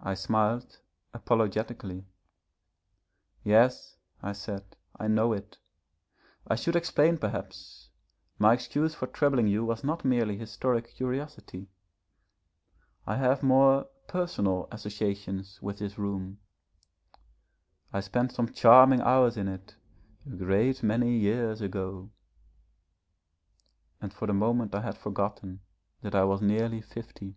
[0.00, 0.78] I smiled
[1.12, 2.04] apologetically.
[3.42, 5.58] 'Yes,' I said, 'I know it.
[6.46, 7.90] I should explain perhaps
[8.38, 11.66] my excuse for troubling you was not merely historic curiosity.
[13.08, 16.38] I have more personal associations with this room.
[17.92, 19.74] I spent some charming hours in it
[20.24, 22.12] a great many years ago'
[24.00, 25.58] and for the moment I had forgotten
[26.02, 27.34] that I was nearly fifty.